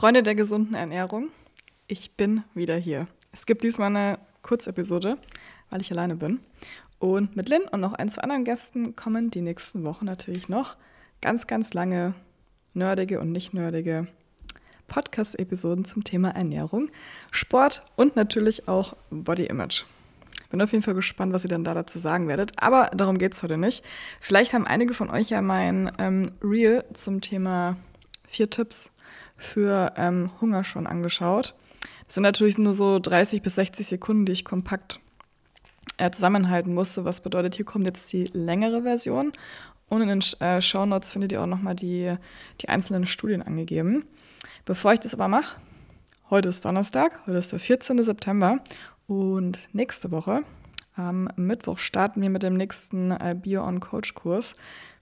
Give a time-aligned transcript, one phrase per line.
[0.00, 1.28] Freunde der gesunden Ernährung,
[1.86, 3.06] ich bin wieder hier.
[3.32, 5.18] Es gibt diesmal eine Kurzepisode,
[5.68, 6.40] weil ich alleine bin.
[6.98, 10.78] Und mit Lynn und noch ein, zwei anderen Gästen kommen die nächsten Wochen natürlich noch
[11.20, 12.14] ganz, ganz lange
[12.72, 14.06] nerdige und nicht nerdige
[14.88, 16.88] Podcast-Episoden zum Thema Ernährung,
[17.30, 19.84] Sport und natürlich auch Body Image.
[20.48, 22.52] Bin auf jeden Fall gespannt, was ihr dann da dazu sagen werdet.
[22.56, 23.84] Aber darum geht es heute nicht.
[24.18, 27.76] Vielleicht haben einige von euch ja mein ähm, Reel zum Thema
[28.26, 28.94] vier Tipps
[29.40, 31.54] für ähm, Hunger schon angeschaut.
[32.06, 35.00] Das sind natürlich nur so 30 bis 60 Sekunden, die ich kompakt
[35.96, 37.04] äh, zusammenhalten musste.
[37.04, 39.32] Was bedeutet, hier kommt jetzt die längere Version.
[39.88, 42.14] Und in den äh, Show Notes findet ihr auch nochmal die,
[42.60, 44.04] die einzelnen Studien angegeben.
[44.64, 45.56] Bevor ich das aber mache,
[46.28, 48.02] heute ist Donnerstag, heute ist der 14.
[48.02, 48.58] September
[49.06, 50.44] und nächste Woche,
[50.94, 54.54] am Mittwoch, starten wir mit dem nächsten äh, Bio-on-Coach-Kurs,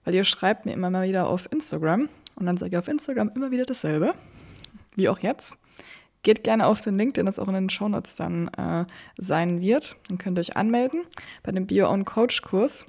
[0.05, 3.31] weil ihr schreibt mir immer mal wieder auf Instagram und dann sage ich auf Instagram
[3.35, 4.13] immer wieder dasselbe,
[4.95, 5.57] wie auch jetzt.
[6.23, 8.85] Geht gerne auf den Link, den das auch in den Shownotes dann äh,
[9.17, 9.95] sein wird.
[10.09, 11.03] Dann könnt ihr euch anmelden.
[11.43, 12.87] Bei dem Bio-on-Coach-Kurs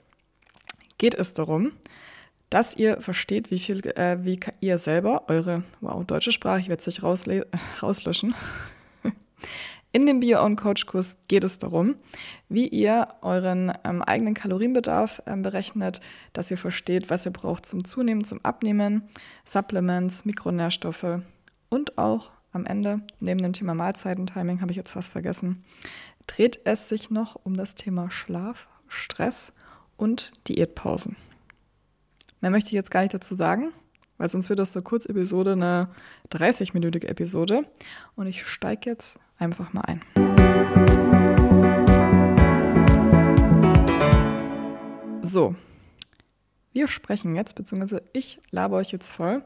[0.99, 1.73] geht es darum,
[2.51, 6.81] dass ihr versteht, wie viel, äh, wie ihr selber eure, wow, deutsche Sprache, ich werde
[6.81, 7.03] es nicht
[7.83, 8.35] rauslöschen.
[9.93, 11.97] In dem Bio-On-Coach-Kurs geht es darum,
[12.49, 16.01] wie ihr euren ähm, eigenen Kalorienbedarf ähm, berechnet,
[16.33, 19.03] dass ihr versteht, was ihr braucht zum Zunehmen, zum Abnehmen,
[19.45, 21.23] Supplements, Mikronährstoffe
[21.69, 25.65] und auch am Ende, neben dem Thema Mahlzeitentiming, habe ich jetzt was vergessen,
[26.29, 29.53] dreht es sich noch um das Thema Schlaf, Stress
[29.97, 31.17] und Diätpausen.
[32.41, 33.73] Mehr möchte ich jetzt gar nicht dazu sagen,
[34.19, 35.89] weil sonst wird das so kurz Episode eine
[36.31, 37.67] 30-minütige Episode.
[38.17, 40.01] Und ich steige jetzt einfach mal ein.
[45.23, 45.55] So,
[46.73, 49.43] wir sprechen jetzt, beziehungsweise ich labe euch jetzt voll.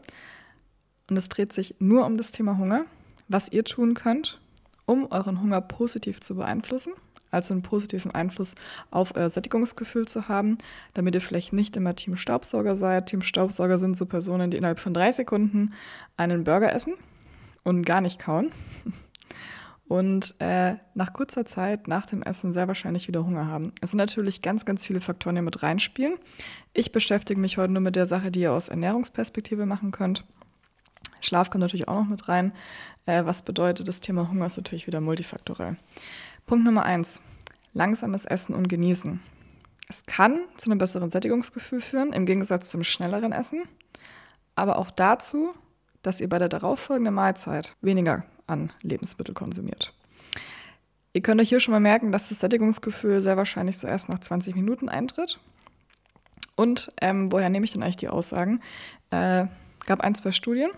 [1.09, 2.87] Und es dreht sich nur um das Thema Hunger,
[3.29, 4.41] was ihr tun könnt,
[4.87, 6.93] um euren Hunger positiv zu beeinflussen
[7.35, 8.55] also einen positiven Einfluss
[8.91, 10.57] auf euer Sättigungsgefühl zu haben,
[10.95, 13.07] damit ihr vielleicht nicht immer Team Staubsauger seid.
[13.09, 15.75] Team Staubsauger sind so Personen, die innerhalb von drei Sekunden
[16.17, 16.95] einen Burger essen
[17.65, 18.51] und gar nicht kauen.
[19.87, 23.73] Und äh, nach kurzer Zeit, nach dem Essen, sehr wahrscheinlich wieder Hunger haben.
[23.83, 26.15] Es sind natürlich ganz, ganz viele Faktoren, die mit reinspielen.
[26.73, 30.25] Ich beschäftige mich heute nur mit der Sache, die ihr aus Ernährungsperspektive machen könnt.
[31.21, 32.53] Schlaf kommt natürlich auch noch mit rein.
[33.07, 35.77] Äh, was bedeutet, das Thema Hunger ist natürlich wieder multifaktorell.
[36.47, 37.23] Punkt Nummer eins.
[37.75, 39.21] Langsames Essen und Genießen.
[39.89, 43.65] Es kann zu einem besseren Sättigungsgefühl führen, im Gegensatz zum schnelleren Essen,
[44.55, 45.53] aber auch dazu,
[46.03, 49.93] dass ihr bei der darauffolgenden Mahlzeit weniger an Lebensmittel konsumiert.
[51.13, 54.57] Ihr könnt euch hier schon mal merken, dass das Sättigungsgefühl sehr wahrscheinlich zuerst nach 20
[54.57, 55.39] Minuten eintritt.
[56.57, 58.61] Und ähm, woher nehme ich denn eigentlich die Aussagen?
[59.11, 59.47] Äh,
[59.87, 60.71] gab ein, zwei Studien,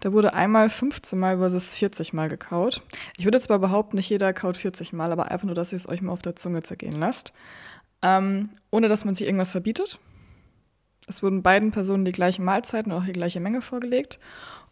[0.00, 2.82] da wurde einmal 15 Mal versus 40 Mal gekaut.
[3.18, 5.88] Ich würde zwar behaupten, nicht jeder kaut 40 Mal, aber einfach nur, dass ihr es
[5.88, 7.32] euch mal auf der Zunge zergehen lasst.
[8.02, 9.98] Ähm, ohne dass man sich irgendwas verbietet.
[11.06, 14.18] Es wurden beiden Personen die gleichen Mahlzeiten und auch die gleiche Menge vorgelegt.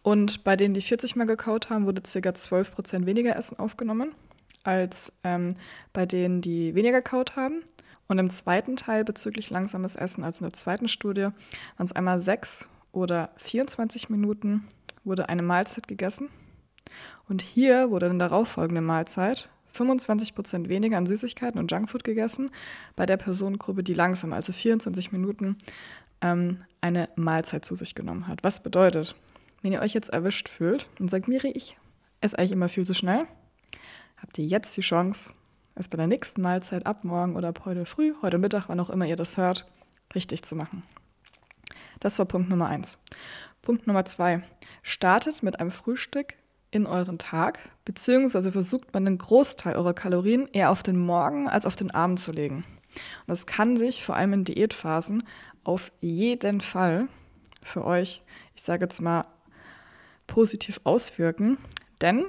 [0.09, 2.31] Und bei denen, die 40 Mal gekaut haben, wurde ca.
[2.31, 4.15] 12% weniger Essen aufgenommen,
[4.65, 5.55] als ähm,
[5.93, 7.63] bei denen, die weniger gekaut haben.
[8.07, 12.23] Und im zweiten Teil bezüglich langsames Essen, also in der zweiten Studie, waren es einmal
[12.23, 14.67] 6 oder 24 Minuten
[15.05, 16.31] wurde eine Mahlzeit gegessen
[17.29, 22.51] und hier wurde in der darauffolgenden Mahlzeit 25 Prozent weniger an Süßigkeiten und Junkfood gegessen
[22.97, 25.59] bei der Personengruppe, die langsam, also 24 Minuten,
[26.23, 28.43] ähm, eine Mahlzeit zu sich genommen hat.
[28.43, 29.15] Was bedeutet,
[29.63, 31.77] wenn ihr euch jetzt erwischt fühlt und sagt, Miri, ich
[32.21, 33.27] esse eigentlich immer viel zu schnell,
[34.17, 35.33] habt ihr jetzt die Chance,
[35.75, 38.91] es bei der nächsten Mahlzeit ab morgen oder ab heute früh, heute Mittag, wann auch
[38.91, 39.67] immer ihr das hört,
[40.15, 40.83] richtig zu machen.
[42.01, 42.99] Das war Punkt Nummer eins.
[43.63, 44.43] Punkt Nummer zwei.
[44.83, 46.35] Startet mit einem Frühstück
[46.71, 51.67] in euren Tag, beziehungsweise versucht man den Großteil eurer Kalorien eher auf den Morgen als
[51.67, 52.65] auf den Abend zu legen.
[53.21, 55.23] Und das kann sich vor allem in Diätphasen
[55.65, 57.09] auf jeden Fall
[57.63, 58.23] für euch,
[58.55, 59.25] ich sage jetzt mal,
[60.28, 61.59] positiv auswirken.
[62.00, 62.25] Denn,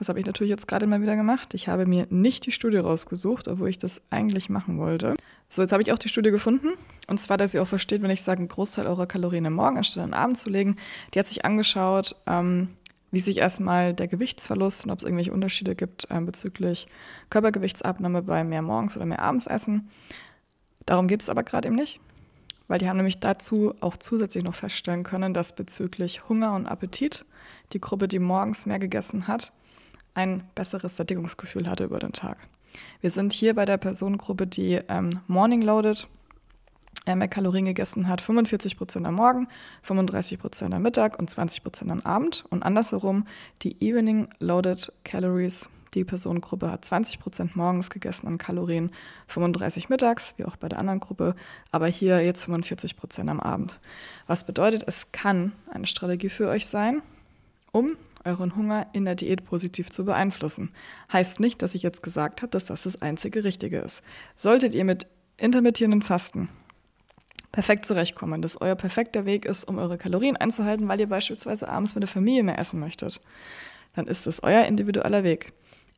[0.00, 1.54] was habe ich natürlich jetzt gerade mal wieder gemacht?
[1.54, 5.14] Ich habe mir nicht die Studie rausgesucht, obwohl ich das eigentlich machen wollte.
[5.48, 6.70] So, jetzt habe ich auch die Studie gefunden.
[7.06, 9.76] Und zwar, dass ihr auch versteht, wenn ich sage, einen Großteil eurer Kalorien am Morgen
[9.76, 10.76] anstatt am Abend zu legen.
[11.14, 12.70] Die hat sich angeschaut, ähm,
[13.12, 16.88] wie sich erstmal der Gewichtsverlust und ob es irgendwelche Unterschiede gibt äh, bezüglich
[17.30, 19.90] Körpergewichtsabnahme bei mehr morgens oder mehr abends essen.
[20.86, 22.00] Darum geht es aber gerade eben nicht,
[22.68, 27.24] weil die haben nämlich dazu auch zusätzlich noch feststellen können, dass bezüglich Hunger und Appetit
[27.72, 29.52] die Gruppe, die morgens mehr gegessen hat,
[30.14, 32.38] ein besseres Sättigungsgefühl hatte über den Tag.
[33.00, 36.06] Wir sind hier bei der Personengruppe, die ähm, Morning Loaded
[37.06, 39.48] äh, mehr Kalorien gegessen hat, 45 Prozent am Morgen,
[39.82, 42.44] 35 Prozent am Mittag und 20 Prozent am Abend.
[42.50, 43.26] Und andersherum,
[43.62, 48.90] die Evening Loaded Calories, die Personengruppe hat 20 Prozent morgens gegessen an Kalorien,
[49.28, 51.34] 35 mittags, wie auch bei der anderen Gruppe,
[51.70, 53.78] aber hier jetzt 45 Prozent am Abend.
[54.26, 57.02] Was bedeutet, es kann eine Strategie für euch sein,
[57.72, 60.70] um euren Hunger in der Diät positiv zu beeinflussen.
[61.12, 64.02] Heißt nicht, dass ich jetzt gesagt habe, dass das das einzige Richtige ist.
[64.36, 65.06] Solltet ihr mit
[65.36, 66.48] intermittierenden Fasten
[67.50, 71.94] perfekt zurechtkommen, dass euer perfekter Weg ist, um eure Kalorien einzuhalten, weil ihr beispielsweise abends
[71.94, 73.20] mit der Familie mehr essen möchtet,
[73.94, 75.52] dann ist es euer individueller Weg.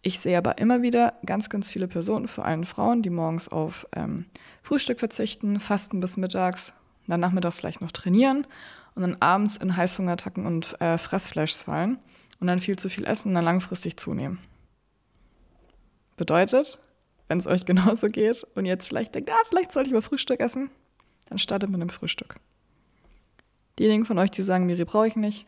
[0.06, 3.86] Ich sehe aber immer wieder ganz, ganz viele Personen, vor allem Frauen, die morgens auf
[3.96, 4.26] ähm,
[4.62, 6.74] Frühstück verzichten, fasten bis mittags,
[7.06, 8.46] dann nachmittags vielleicht noch trainieren
[8.94, 11.98] und dann abends in Heißhungerattacken und äh, Fressflashs fallen
[12.38, 14.40] und dann viel zu viel essen und dann langfristig zunehmen.
[16.18, 16.78] Bedeutet,
[17.28, 20.40] wenn es euch genauso geht und jetzt vielleicht denkt, ah, vielleicht sollte ich mal Frühstück
[20.40, 20.70] essen,
[21.30, 22.36] dann startet mit einem Frühstück.
[23.78, 25.46] Diejenigen von euch, die sagen, Miri brauche ich nicht,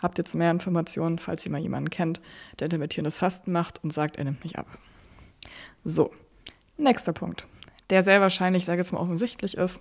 [0.00, 2.20] habt jetzt mehr Informationen, falls ihr mal jemanden kennt,
[2.58, 4.66] der intermittierendes Fasten macht und sagt, er nimmt nicht ab.
[5.84, 6.12] So,
[6.76, 7.46] nächster Punkt,
[7.90, 9.80] der sehr wahrscheinlich, ich sage jetzt mal offensichtlich ist,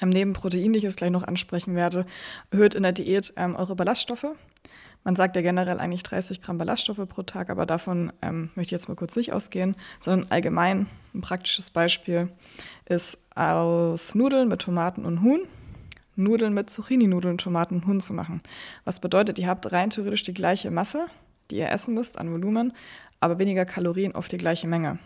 [0.00, 2.06] ähm, neben Protein, die ich jetzt gleich noch ansprechen werde,
[2.50, 4.26] erhöht in der Diät ähm, eure Ballaststoffe.
[5.02, 8.72] Man sagt ja generell eigentlich 30 Gramm Ballaststoffe pro Tag, aber davon ähm, möchte ich
[8.72, 12.28] jetzt mal kurz nicht ausgehen, sondern allgemein ein praktisches Beispiel
[12.84, 15.40] ist aus Nudeln mit Tomaten und Huhn
[16.20, 18.40] Nudeln mit Zucchini-Nudeln, Tomaten und Huhn zu machen.
[18.84, 21.06] Was bedeutet, ihr habt rein theoretisch die gleiche Masse,
[21.50, 22.72] die ihr essen müsst an Volumen,
[23.20, 24.98] aber weniger Kalorien auf die gleiche Menge.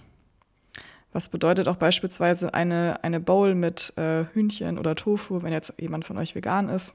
[1.12, 6.04] Was bedeutet auch beispielsweise eine, eine Bowl mit äh, Hühnchen oder Tofu, wenn jetzt jemand
[6.04, 6.94] von euch vegan ist,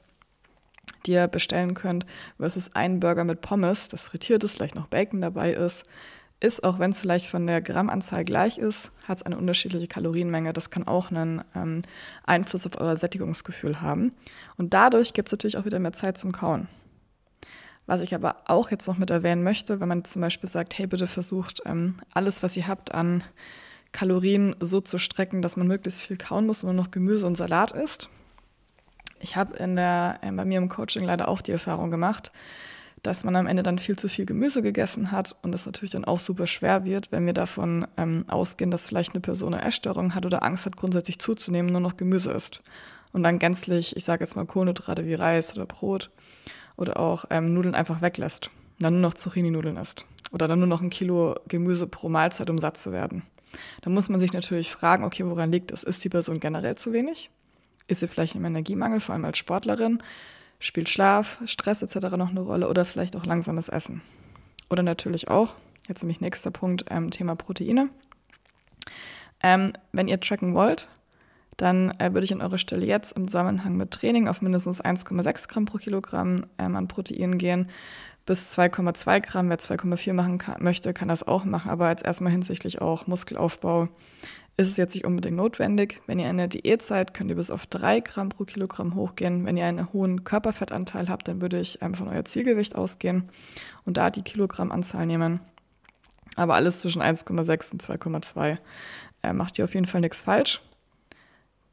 [1.06, 2.06] die ihr bestellen könnt,
[2.38, 5.86] versus ein Burger mit Pommes, das frittiert ist, vielleicht noch Bacon dabei ist,
[6.40, 10.54] ist, auch wenn es vielleicht von der Grammanzahl gleich ist, hat es eine unterschiedliche Kalorienmenge.
[10.54, 11.82] Das kann auch einen ähm,
[12.24, 14.14] Einfluss auf euer Sättigungsgefühl haben.
[14.58, 16.68] Und dadurch gibt es natürlich auch wieder mehr Zeit zum Kauen.
[17.86, 20.88] Was ich aber auch jetzt noch mit erwähnen möchte, wenn man zum Beispiel sagt, hey,
[20.88, 23.24] bitte versucht ähm, alles, was ihr habt an
[23.92, 27.36] Kalorien so zu strecken, dass man möglichst viel kauen muss und nur noch Gemüse und
[27.36, 28.10] Salat isst.
[29.20, 32.32] Ich habe äh, bei mir im Coaching leider auch die Erfahrung gemacht,
[33.04, 36.06] dass man am Ende dann viel zu viel Gemüse gegessen hat und es natürlich dann
[36.06, 40.16] auch super schwer wird, wenn wir davon ähm, ausgehen, dass vielleicht eine Person eine Essstörung
[40.16, 42.62] hat oder Angst hat, grundsätzlich zuzunehmen, nur noch Gemüse isst.
[43.12, 46.12] Und dann gänzlich, ich sage jetzt mal Kohlenhydrate wie Reis oder Brot
[46.76, 48.48] oder auch ähm, Nudeln einfach weglässt
[48.78, 50.06] und dann nur noch Zucchini-Nudeln isst.
[50.32, 53.24] Oder dann nur noch ein Kilo Gemüse pro Mahlzeit, um satt zu werden.
[53.82, 55.84] Da muss man sich natürlich fragen, okay, woran liegt es?
[55.84, 57.32] Ist die Person generell zu wenig?
[57.88, 60.04] Ist sie vielleicht im Energiemangel, vor allem als Sportlerin?
[60.60, 62.16] Spielt Schlaf, Stress etc.
[62.18, 64.02] noch eine Rolle oder vielleicht auch langsames Essen?
[64.70, 65.56] Oder natürlich auch,
[65.88, 67.90] jetzt nämlich nächster Punkt, ähm, Thema Proteine.
[69.42, 70.90] Ähm, wenn ihr tracken wollt,
[71.56, 75.48] dann äh, würde ich an eure Stelle jetzt im Zusammenhang mit Training auf mindestens 1,6
[75.48, 77.70] Gramm pro Kilogramm ähm, an Proteinen gehen.
[78.26, 82.32] Bis 2,2 Gramm, wer 2,4 machen kann, möchte, kann das auch machen, aber jetzt erstmal
[82.32, 83.88] hinsichtlich auch Muskelaufbau
[84.60, 86.02] ist es jetzt nicht unbedingt notwendig.
[86.06, 89.46] Wenn ihr in der Diät seid, könnt ihr bis auf 3 Gramm pro Kilogramm hochgehen.
[89.46, 93.30] Wenn ihr einen hohen Körperfettanteil habt, dann würde ich von euer Zielgewicht ausgehen
[93.86, 95.40] und da die Kilogrammanzahl nehmen.
[96.36, 98.58] Aber alles zwischen 1,6 und 2,2
[99.24, 100.62] äh, macht ihr auf jeden Fall nichts falsch.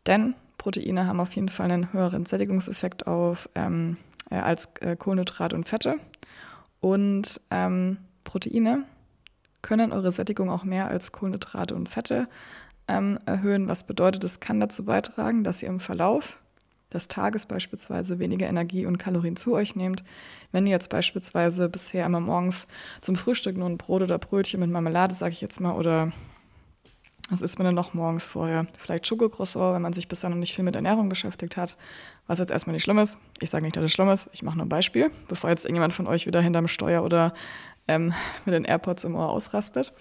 [0.07, 3.97] Denn Proteine haben auf jeden Fall einen höheren Sättigungseffekt auf, ähm,
[4.31, 5.97] äh, als äh, Kohlenhydrate und Fette.
[6.81, 8.85] Und ähm, Proteine
[9.67, 12.29] können eure Sättigung auch mehr als Kohlenhydrate und Fette
[12.87, 13.67] ähm, erhöhen.
[13.67, 16.39] Was bedeutet, es kann dazu beitragen, dass ihr im Verlauf
[16.93, 20.05] des Tages beispielsweise weniger Energie und Kalorien zu euch nehmt.
[20.53, 22.69] Wenn ihr jetzt beispielsweise bisher immer morgens
[23.01, 26.13] zum Frühstück nur ein Brot oder Brötchen mit Marmelade, sage ich jetzt mal, oder
[27.29, 28.69] was isst man denn noch morgens vorher?
[28.79, 31.77] Vielleicht Schokocroissant, wenn man sich bisher noch nicht viel mit Ernährung beschäftigt hat.
[32.29, 33.19] Was jetzt erstmal nicht schlimm ist.
[33.41, 34.31] Ich sage nicht, dass es schlimm ist.
[34.33, 37.35] Ich mache nur ein Beispiel, bevor jetzt irgendjemand von euch wieder hinterm Steuer oder
[37.89, 38.13] ähm,
[38.45, 39.93] mit den AirPods im Ohr ausrastet.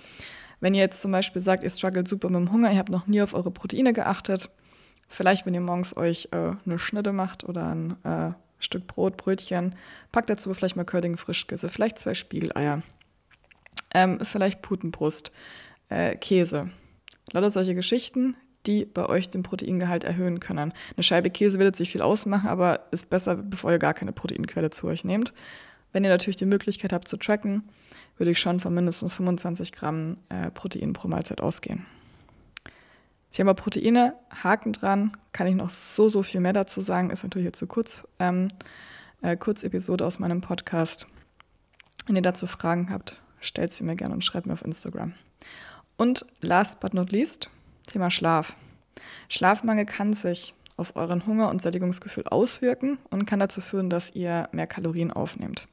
[0.60, 3.08] Wenn ihr jetzt zum Beispiel sagt, ihr struggelt super mit dem Hunger, ihr habt noch
[3.08, 4.50] nie auf eure Proteine geachtet,
[5.08, 9.75] vielleicht wenn ihr morgens euch äh, eine Schnitte macht oder ein äh, Stück Brot, Brötchen,
[10.12, 12.82] packt dazu vielleicht mal Curling Frischkäse, vielleicht zwei Spiegeleier,
[13.94, 15.32] ähm, vielleicht Putenbrust,
[15.89, 16.70] äh, Käse.
[17.32, 20.74] Lauter solche Geschichten, die bei euch den Proteingehalt erhöhen können.
[20.96, 24.12] Eine Scheibe Käse wird jetzt nicht viel ausmachen, aber ist besser, bevor ihr gar keine
[24.12, 25.34] Proteinquelle zu euch nehmt.
[25.96, 27.64] Wenn ihr natürlich die Möglichkeit habt zu tracken,
[28.18, 31.86] würde ich schon von mindestens 25 Gramm äh, Protein pro Mahlzeit ausgehen.
[33.32, 37.46] Thema Proteine, Haken dran, kann ich noch so, so viel mehr dazu sagen, ist natürlich
[37.46, 38.50] jetzt so kurz, ähm,
[39.22, 41.08] äh, Kurzepisode aus meinem Podcast.
[42.08, 45.14] Wenn ihr dazu Fragen habt, stellt sie mir gerne und schreibt mir auf Instagram.
[45.96, 47.50] Und last but not least,
[47.88, 48.58] Thema Schlaf.
[49.30, 54.50] Schlafmangel kann sich auf euren Hunger- und Sättigungsgefühl auswirken und kann dazu führen, dass ihr
[54.51, 55.67] mehr Kalorien aufnehmt.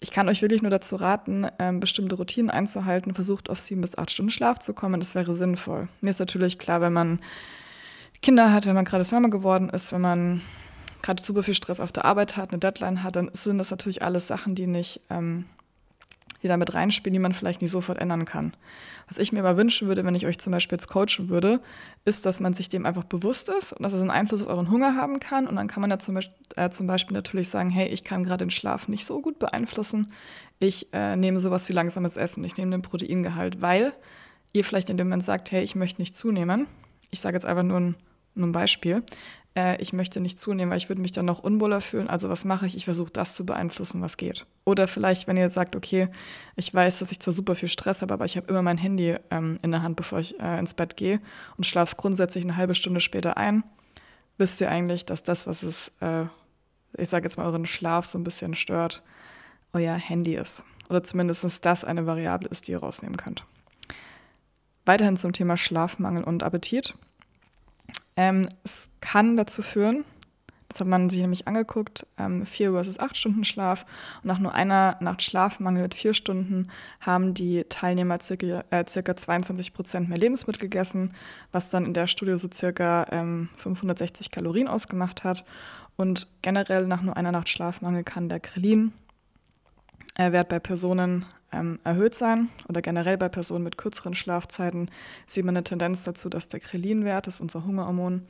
[0.00, 3.14] Ich kann euch wirklich nur dazu raten, ähm, bestimmte Routinen einzuhalten.
[3.14, 5.00] Versucht auf sieben bis acht Stunden Schlaf zu kommen.
[5.00, 5.88] Das wäre sinnvoll.
[6.00, 7.20] Mir ist natürlich klar, wenn man
[8.22, 10.42] Kinder hat, wenn man gerade Mama geworden ist, wenn man
[11.02, 14.02] gerade super viel Stress auf der Arbeit hat, eine Deadline hat, dann sind das natürlich
[14.02, 15.46] alles Sachen, die nicht, ähm,
[16.42, 18.52] die damit reinspielen, die man vielleicht nicht sofort ändern kann.
[19.08, 21.60] Was ich mir aber wünschen würde, wenn ich euch zum Beispiel jetzt coachen würde,
[22.04, 24.70] ist, dass man sich dem einfach bewusst ist und dass es einen Einfluss auf euren
[24.70, 25.46] Hunger haben kann.
[25.46, 28.24] Und dann kann man ja zum Beispiel, äh, zum Beispiel natürlich sagen, hey, ich kann
[28.24, 30.12] gerade den Schlaf nicht so gut beeinflussen.
[30.58, 33.92] Ich äh, nehme sowas wie langsames Essen, ich nehme den Proteingehalt, weil
[34.52, 36.66] ihr vielleicht in dem Moment sagt, hey, ich möchte nicht zunehmen.
[37.10, 37.96] Ich sage jetzt einfach nur ein,
[38.34, 39.02] nur ein Beispiel
[39.58, 42.08] äh, ich möchte nicht zunehmen, weil ich würde mich dann noch unwohler fühlen.
[42.08, 42.76] Also was mache ich?
[42.76, 44.46] Ich versuche das zu beeinflussen, was geht.
[44.64, 46.08] Oder vielleicht, wenn ihr jetzt sagt, okay,
[46.54, 49.16] ich weiß, dass ich zwar super viel Stress habe, aber ich habe immer mein Handy
[49.30, 51.20] ähm, in der Hand, bevor ich äh, ins Bett gehe
[51.56, 53.64] und schlafe grundsätzlich eine halbe Stunde später ein,
[54.36, 56.24] wisst ihr eigentlich, dass das, was es, äh,
[56.96, 59.02] ich sage jetzt mal, euren Schlaf so ein bisschen stört,
[59.72, 60.64] euer Handy ist.
[60.88, 63.44] Oder zumindest das eine Variable ist, die ihr rausnehmen könnt.
[64.86, 66.94] Weiterhin zum Thema Schlafmangel und Appetit.
[68.18, 70.04] Ähm, es kann dazu führen,
[70.68, 73.86] das hat man sich nämlich angeguckt, ähm, vier versus acht Stunden Schlaf.
[74.16, 76.66] Und nach nur einer Nacht Schlafmangel mit vier Stunden
[77.00, 81.14] haben die Teilnehmer circa, äh, circa 22 Prozent mehr Lebensmittel gegessen,
[81.52, 85.44] was dann in der Studie so circa ähm, 560 Kalorien ausgemacht hat.
[85.94, 88.92] Und generell nach nur einer Nacht Schlafmangel kann der Krillin
[90.16, 94.90] äh, Wert bei Personen ähm, erhöht sein oder generell bei Personen mit kürzeren Schlafzeiten
[95.26, 98.26] sieht man eine Tendenz dazu, dass der Krelin-Wert, das ist unser Hungerhormon,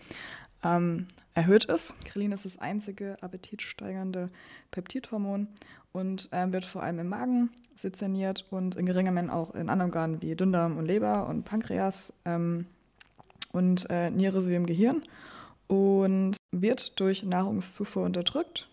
[0.65, 1.95] ähm, erhöht ist.
[2.05, 4.31] Krelin ist das einzige appetitsteigernde
[4.71, 5.49] Peptidhormon
[5.93, 9.91] und äh, wird vor allem im Magen sezerniert und in geringer Menge auch in anderen
[9.91, 12.67] Organen wie Dünndarm und Leber und Pankreas ähm,
[13.53, 15.03] und äh, Niere sowie im Gehirn
[15.69, 18.69] und wird durch Nahrungszufuhr unterdrückt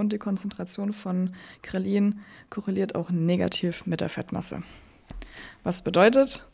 [0.00, 4.62] und die Konzentration von Krelin korreliert auch negativ mit der Fettmasse.
[5.62, 6.44] Was bedeutet,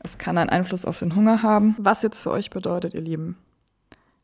[0.00, 1.76] es kann einen Einfluss auf den Hunger haben.
[1.78, 3.36] Was jetzt für euch bedeutet, ihr Lieben,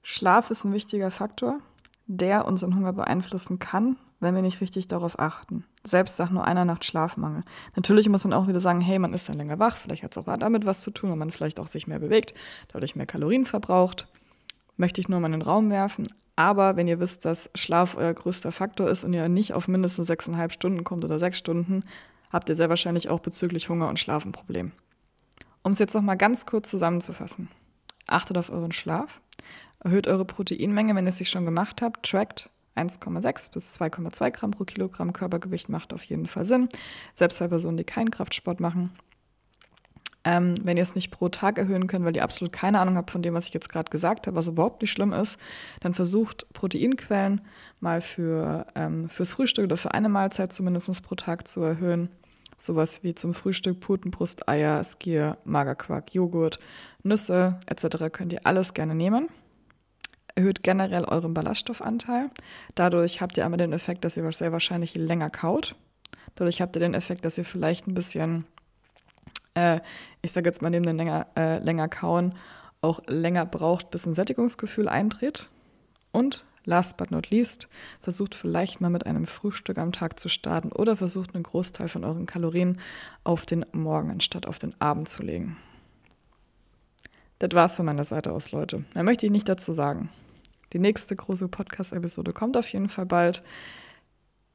[0.02, 1.58] Schlaf ist ein wichtiger Faktor,
[2.06, 5.64] der unseren Hunger beeinflussen kann, wenn wir nicht richtig darauf achten.
[5.84, 7.42] Selbst nach nur einer Nacht Schlafmangel.
[7.74, 10.18] Natürlich muss man auch wieder sagen, hey, man ist dann länger wach, vielleicht hat es
[10.18, 12.34] auch damit was zu tun, weil man vielleicht auch sich mehr bewegt,
[12.72, 14.08] dadurch mehr Kalorien verbraucht.
[14.76, 16.06] Möchte ich nur mal in den Raum werfen.
[16.36, 20.06] Aber wenn ihr wisst, dass Schlaf euer größter Faktor ist und ihr nicht auf mindestens
[20.06, 21.82] sechseinhalb Stunden kommt oder sechs Stunden,
[22.30, 24.72] habt ihr sehr wahrscheinlich auch bezüglich Hunger und Schlaf ein Problem.
[25.62, 27.48] Um es jetzt noch mal ganz kurz zusammenzufassen.
[28.06, 29.20] Achtet auf euren Schlaf,
[29.80, 34.50] erhöht eure Proteinmenge, wenn ihr es sich schon gemacht habt, trackt 1,6 bis 2,2 Gramm
[34.50, 36.68] pro Kilogramm Körpergewicht macht auf jeden Fall Sinn.
[37.14, 38.92] Selbst bei Personen, die keinen Kraftsport machen.
[40.26, 43.12] Ähm, wenn ihr es nicht pro Tag erhöhen könnt, weil ihr absolut keine Ahnung habt
[43.12, 45.38] von dem, was ich jetzt gerade gesagt habe, was überhaupt nicht schlimm ist,
[45.78, 47.42] dann versucht Proteinquellen
[47.78, 52.08] mal für, ähm, fürs Frühstück oder für eine Mahlzeit zumindest pro Tag zu erhöhen.
[52.58, 56.58] Sowas wie zum Frühstück Putenbrust, Eier, Skier, Magerquark, Joghurt,
[57.04, 58.10] Nüsse etc.
[58.10, 59.28] könnt ihr alles gerne nehmen.
[60.34, 62.30] Erhöht generell euren Ballaststoffanteil.
[62.74, 65.76] Dadurch habt ihr einmal den Effekt, dass ihr sehr wahrscheinlich länger kaut.
[66.34, 68.44] Dadurch habt ihr den Effekt, dass ihr vielleicht ein bisschen
[69.56, 69.80] äh,
[70.22, 72.34] ich sage jetzt mal neben dem länger, äh, länger kauen,
[72.80, 75.48] auch länger braucht, bis ein Sättigungsgefühl eintritt.
[76.12, 77.68] Und last but not least,
[78.02, 82.04] versucht vielleicht mal mit einem Frühstück am Tag zu starten oder versucht einen Großteil von
[82.04, 82.80] euren Kalorien
[83.24, 85.56] auf den Morgen anstatt auf den Abend zu legen.
[87.38, 88.84] Das war's von meiner Seite aus, Leute.
[88.94, 90.08] Mehr möchte ich nicht dazu sagen.
[90.72, 93.42] Die nächste große Podcast-Episode kommt auf jeden Fall bald.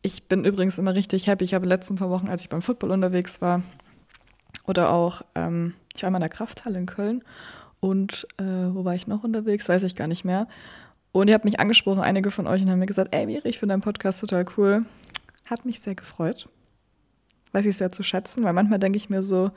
[0.01, 1.46] Ich bin übrigens immer richtig happy.
[1.46, 3.62] Ich habe letzten paar Wochen, als ich beim Football unterwegs war,
[4.72, 7.24] oder auch, ähm, ich war in der Krafthalle in Köln
[7.82, 9.68] und äh, wo war ich noch unterwegs?
[9.68, 10.48] Weiß ich gar nicht mehr.
[11.12, 13.60] Und ihr habt mich angesprochen, einige von euch, und haben mir gesagt, ey Miri, ich
[13.60, 14.86] finde deinen Podcast total cool.
[15.46, 16.48] Hat mich sehr gefreut.
[17.51, 19.51] Weiß ich sehr zu schätzen, weil manchmal denke ich mir so,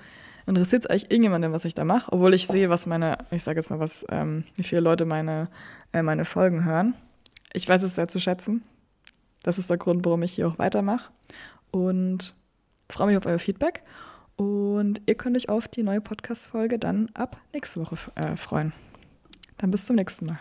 [0.46, 3.60] interessiert es eigentlich irgendjemanden, was ich da mache, obwohl ich sehe, was meine, ich sage
[3.60, 5.48] jetzt mal was, ähm, wie viele Leute meine,
[5.92, 6.94] äh, meine Folgen hören.
[7.52, 8.64] Ich weiß es sehr zu schätzen.
[9.44, 11.12] Das ist der Grund, warum ich hier auch weitermache.
[11.70, 12.34] Und
[12.90, 13.84] freue mich auf euer Feedback.
[14.36, 18.72] Und ihr könnt euch auf die neue Podcast-Folge dann ab nächste Woche äh, freuen.
[19.58, 20.40] Dann bis zum nächsten Mal.